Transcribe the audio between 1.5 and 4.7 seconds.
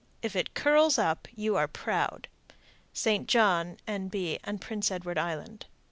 are proud. _St. John, N.B., and